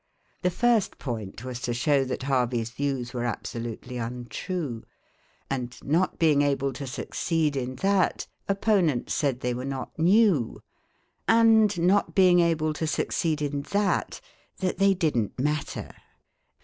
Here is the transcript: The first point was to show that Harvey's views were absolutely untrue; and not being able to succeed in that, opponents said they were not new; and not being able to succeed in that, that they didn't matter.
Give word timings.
The 0.41 0.49
first 0.49 0.97
point 0.97 1.45
was 1.45 1.61
to 1.61 1.75
show 1.75 2.03
that 2.05 2.23
Harvey's 2.23 2.71
views 2.71 3.13
were 3.13 3.23
absolutely 3.23 3.97
untrue; 3.97 4.83
and 5.47 5.77
not 5.83 6.17
being 6.17 6.41
able 6.41 6.73
to 6.73 6.87
succeed 6.87 7.55
in 7.55 7.75
that, 7.85 8.25
opponents 8.49 9.13
said 9.13 9.41
they 9.41 9.53
were 9.53 9.63
not 9.63 9.99
new; 9.99 10.63
and 11.27 11.79
not 11.79 12.15
being 12.15 12.39
able 12.39 12.73
to 12.73 12.87
succeed 12.87 13.43
in 13.43 13.61
that, 13.73 14.21
that 14.57 14.79
they 14.79 14.95
didn't 14.95 15.37
matter. 15.37 15.91